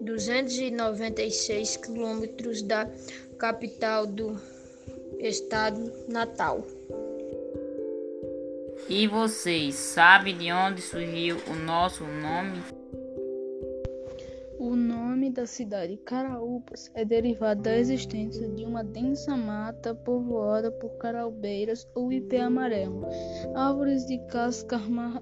296 0.02 1.78
quilômetros 1.78 2.62
da 2.62 2.90
capital 3.38 4.06
do 4.08 4.40
estado 5.20 5.92
natal. 6.08 6.66
E 8.88 9.08
vocês 9.08 9.76
sabem 9.76 10.38
de 10.38 10.50
onde 10.52 10.82
surgiu 10.82 11.38
o 11.48 11.54
nosso 11.54 12.06
nome? 12.06 12.79
Da 15.40 15.46
cidade 15.46 15.96
Caraúbas 15.96 16.92
é 16.94 17.06
derivado 17.06 17.62
da 17.62 17.78
existência 17.78 18.46
de 18.50 18.66
uma 18.66 18.84
densa 18.84 19.38
mata 19.38 19.96
povoada 19.96 20.70
por 20.70 20.98
caraubeiras 20.98 21.88
ou 21.96 22.12
ipê 22.12 22.40
amarelo, 22.40 23.06
árvores 23.56 24.06
de 24.06 24.18
casca 24.28 24.78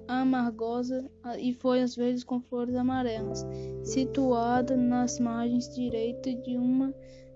amargosa 0.08 1.08
e 1.38 1.54
folhas 1.54 1.96
verdes 1.96 2.24
com 2.24 2.42
flores 2.42 2.74
amarelas, 2.74 3.46
situada 3.84 4.76
nas 4.76 5.20
margens 5.20 5.72
direitas 5.76 6.34
de 6.42 6.58
uma 6.58 6.92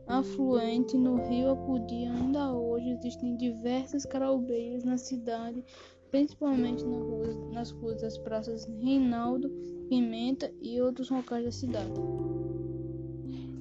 afluente 0.08 0.98
no 0.98 1.18
rio 1.30 1.52
Apudi. 1.52 2.06
Ainda 2.06 2.52
hoje 2.52 2.90
existem 2.94 3.38
diversas 3.38 4.08
caraubeiras 4.08 4.84
na 4.84 4.98
cidade, 4.98 5.64
principalmente 6.10 6.84
nas 6.84 7.04
ruas, 7.04 7.38
nas 7.52 7.72
ruas 7.74 8.02
das 8.02 8.18
praças 8.18 8.66
Reinaldo 8.66 9.52
Pimenta 9.88 10.52
e 10.60 10.82
outros 10.82 11.12
locais 11.12 11.46
da 11.46 11.52
cidade. 11.52 12.41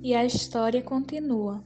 E 0.03 0.15
a 0.15 0.25
história 0.25 0.81
continua. 0.81 1.63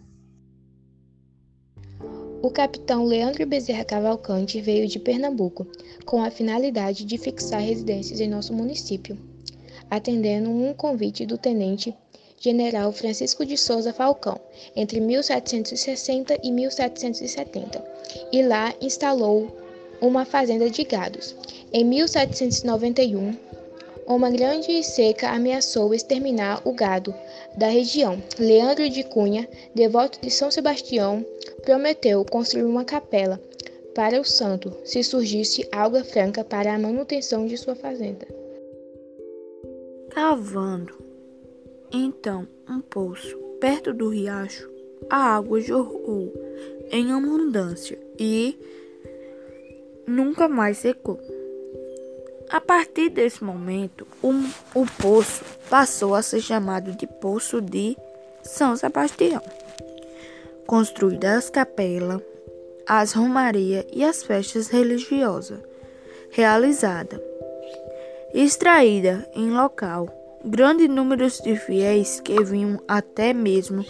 O 2.43 2.51
capitão 2.51 3.05
Leandro 3.05 3.47
Bezerra 3.47 3.85
Cavalcante 3.85 4.61
veio 4.61 4.89
de 4.89 4.99
Pernambuco 4.99 5.65
com 6.05 6.21
a 6.21 6.33
finalidade 6.33 7.05
de 7.05 7.17
fixar 7.17 7.61
residências 7.61 8.21
em 8.21 8.29
nosso 8.29 8.53
município, 8.53 9.17
atendendo 9.89 10.51
um 10.51 10.75
convite 10.75 11.25
do 11.25 11.39
tenente 11.39 11.95
general 12.41 12.93
Francisco 12.93 13.47
de 13.47 13.57
Souza 13.57 13.93
Falcão 13.93 14.41
entre 14.75 14.99
1760 14.99 16.41
e 16.43 16.51
1770, 16.51 17.85
e 18.33 18.43
lá 18.43 18.75
instalou 18.81 19.57
uma 20.01 20.25
fazenda 20.25 20.69
de 20.69 20.83
gados. 20.83 21.37
Em 21.73 21.85
1791, 21.85 23.33
uma 24.07 24.31
grande 24.31 24.83
seca 24.83 25.31
ameaçou 25.31 25.95
exterminar 25.95 26.61
o 26.67 26.73
gado 26.73 27.15
da 27.57 27.69
região. 27.69 28.23
Leandro 28.39 28.89
de 28.89 29.03
Cunha, 29.05 29.49
devoto 29.75 30.21
de 30.21 30.31
São 30.31 30.51
Sebastião, 30.51 31.25
prometeu 31.63 32.25
construir 32.25 32.65
uma 32.65 32.85
capela 32.85 33.41
para 33.95 34.21
o 34.21 34.25
santo 34.25 34.73
se 34.85 35.05
surgisse 35.05 35.69
água 35.71 36.03
franca 36.03 36.43
para 36.43 36.75
a 36.75 36.79
manutenção 36.79 37.47
de 37.47 37.57
sua 37.57 37.77
fazenda. 37.77 38.27
Cavando 40.11 40.99
então 41.93 42.47
um 42.69 42.81
poço 42.81 43.39
perto 43.61 43.93
do 43.93 44.09
riacho, 44.09 44.69
a 45.09 45.37
água 45.37 45.61
jorrou 45.61 46.33
em 46.91 47.13
abundância 47.13 47.99
e 48.19 48.59
nunca 50.07 50.49
mais 50.49 50.79
secou. 50.79 51.21
A 52.55 52.61
partir 52.61 53.09
desse 53.09 53.43
momento, 53.43 54.07
o, 54.23 54.31
o 54.77 54.87
poço 55.03 55.45
passou 55.69 56.15
a 56.15 56.23
ser 56.23 56.41
chamado 56.41 56.93
de 56.93 57.05
Poço 57.05 57.61
de 57.61 57.97
São 58.45 58.77
Sebastião. 58.77 59.43
Construída 60.65 61.37
as 61.37 61.51
capelas, 61.51 62.23
as 62.87 63.13
romarias 63.13 63.85
e 63.93 64.05
as 64.05 64.23
festas 64.23 64.69
religiosas, 64.69 65.59
realizada. 66.31 67.21
Extraída 68.33 69.29
em 69.35 69.51
local, 69.51 70.09
grande 70.45 70.87
número 70.87 71.29
de 71.29 71.57
fiéis 71.57 72.21
que 72.21 72.41
vinham 72.45 72.81
até 72.87 73.33
mesmo 73.33 73.85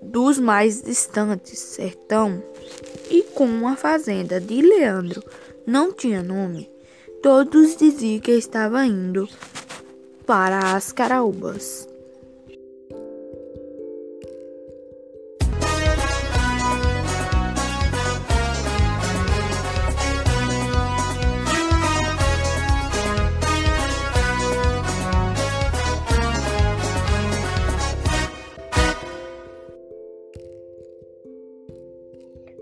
dos 0.00 0.38
mais 0.38 0.80
distantes 0.80 1.58
sertão 1.58 2.42
e 3.10 3.22
com 3.22 3.44
uma 3.44 3.76
fazenda 3.76 4.40
de 4.40 4.62
Leandro 4.62 5.22
não 5.66 5.92
tinha 5.92 6.22
nome, 6.22 6.72
Todos 7.24 7.78
diziam 7.78 8.20
que 8.20 8.32
estava 8.32 8.84
indo 8.84 9.26
para 10.26 10.76
as 10.76 10.92
Caraúbas. 10.92 11.88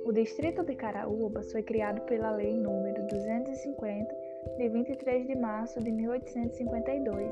O 0.05 0.13
distrito 0.13 0.63
de 0.63 0.77
Caraúbas 0.77 1.51
foi 1.51 1.65
criado 1.65 2.03
pela 2.03 2.31
Lei 2.31 2.55
número 2.55 3.05
250 3.09 4.22
de 4.57 4.69
23 4.69 5.27
de 5.27 5.35
março 5.37 5.81
de 5.81 5.91
1852 5.91 7.31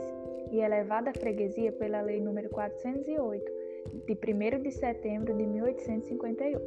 e 0.51 0.61
elevada 0.61 1.11
à 1.11 1.15
freguesia 1.15 1.73
pela 1.73 2.01
Lei 2.01 2.21
nº 2.21 2.49
408, 2.49 3.53
de 4.07 4.13
1 4.13 4.63
de 4.63 4.71
setembro 4.71 5.35
de 5.35 5.47
1858. 5.47 6.61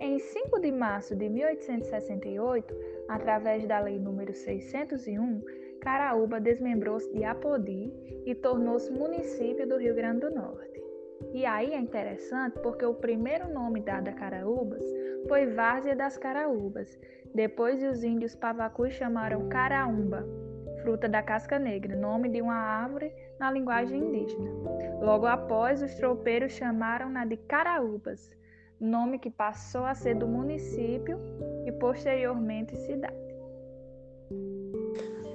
Em 0.00 0.18
5 0.18 0.60
de 0.60 0.70
março 0.70 1.16
de 1.16 1.28
1868, 1.28 2.74
através 3.08 3.66
da 3.66 3.80
Lei 3.80 3.98
nº 3.98 4.32
601, 4.32 5.42
Caraúba 5.80 6.40
desmembrou-se 6.40 7.10
de 7.12 7.24
Apodi 7.24 7.92
e 8.26 8.34
tornou-se 8.34 8.90
município 8.92 9.66
do 9.66 9.78
Rio 9.78 9.94
Grande 9.94 10.20
do 10.20 10.30
Norte. 10.30 10.68
E 11.32 11.44
aí 11.44 11.72
é 11.72 11.78
interessante 11.78 12.58
porque 12.60 12.84
o 12.84 12.94
primeiro 12.94 13.48
nome 13.48 13.80
dado 13.80 14.08
a 14.08 14.12
Caraúbas 14.12 14.82
foi 15.26 15.46
Várzea 15.46 15.96
das 15.96 16.16
Caraúbas. 16.16 16.98
Depois 17.34 17.82
os 17.82 18.04
índios 18.04 18.34
pavacus 18.34 18.92
chamaram 18.92 19.48
caraúmba, 19.48 20.26
fruta 20.82 21.08
da 21.08 21.22
casca 21.22 21.58
negra, 21.58 21.96
nome 21.96 22.28
de 22.28 22.40
uma 22.40 22.54
árvore 22.54 23.12
na 23.38 23.50
linguagem 23.50 23.98
indígena. 23.98 24.50
Logo 25.00 25.26
após, 25.26 25.82
os 25.82 25.94
tropeiros 25.94 26.52
chamaram-na 26.52 27.24
de 27.24 27.36
Caraúbas, 27.36 28.30
nome 28.80 29.18
que 29.18 29.30
passou 29.30 29.84
a 29.84 29.94
ser 29.94 30.14
do 30.16 30.26
município 30.26 31.18
e 31.66 31.72
posteriormente 31.72 32.76
cidade. 32.76 33.16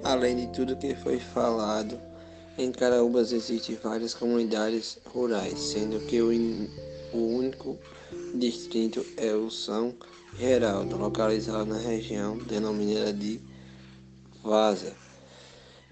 Além 0.02 0.36
de 0.36 0.52
tudo 0.52 0.76
que 0.76 0.94
foi 0.94 1.18
falado, 1.18 1.98
em 2.58 2.70
Caraúbas 2.70 3.32
existem 3.32 3.74
várias 3.76 4.14
comunidades 4.14 5.00
rurais, 5.06 5.58
sendo 5.58 5.98
que 6.06 6.20
o, 6.20 6.30
o 7.14 7.36
único 7.36 7.78
distrito 8.34 9.06
é 9.16 9.32
o 9.32 9.48
São 9.48 9.94
Geraldo, 10.38 10.96
localizado 10.96 11.64
na 11.64 11.78
região 11.78 12.36
denominada 12.38 13.12
de 13.12 13.40
Vaza, 14.42 14.92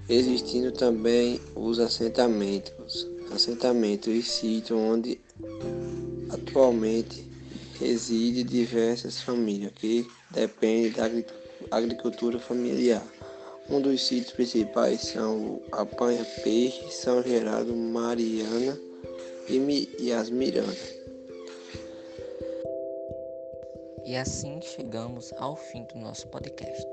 existindo 0.08 0.72
também 0.72 1.40
os 1.54 1.78
assentamentos, 1.78 3.08
assentamentos 3.32 4.12
e 4.12 4.22
sítios 4.22 4.78
onde 4.78 5.20
atualmente 6.28 7.30
reside 7.78 8.42
diversas 8.42 9.22
famílias 9.22 9.72
que 9.72 10.06
dependem 10.32 10.90
da 10.90 11.08
agricultura 11.70 12.40
familiar. 12.40 13.02
Um 13.70 13.80
dos 13.80 14.04
sítios 14.04 14.32
principais 14.32 15.02
são 15.02 15.36
o 15.38 15.62
Apanha 15.70 16.24
Peixe, 16.42 16.90
São 16.90 17.22
Geraldo, 17.22 17.74
Mariana 17.74 18.78
e 19.48 20.12
as 20.12 20.28
Mirandas. 20.30 21.01
E 24.04 24.16
assim 24.16 24.60
chegamos 24.60 25.32
ao 25.38 25.56
fim 25.56 25.84
do 25.84 25.98
nosso 25.98 26.28
podcast. 26.28 26.86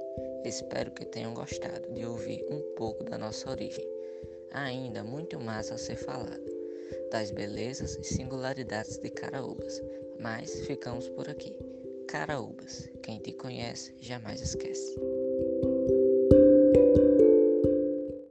Espero 0.45 0.91
que 0.91 1.05
tenham 1.05 1.33
gostado 1.33 1.91
de 1.93 2.05
ouvir 2.05 2.45
um 2.49 2.61
pouco 2.75 3.03
da 3.03 3.17
nossa 3.17 3.49
origem. 3.49 3.85
Ainda 4.51 5.03
muito 5.03 5.39
mais 5.39 5.71
a 5.71 5.77
ser 5.77 5.95
falado, 5.95 6.43
das 7.11 7.31
belezas 7.31 7.95
e 7.97 8.03
singularidades 8.03 8.97
de 8.97 9.09
Caraúbas, 9.09 9.81
mas 10.19 10.65
ficamos 10.65 11.09
por 11.09 11.29
aqui. 11.29 11.55
Caraúbas, 12.07 12.89
quem 13.03 13.19
te 13.19 13.33
conhece 13.33 13.93
jamais 13.99 14.41
esquece. 14.41 15.18